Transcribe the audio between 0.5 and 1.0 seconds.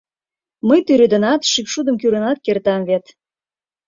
—Мый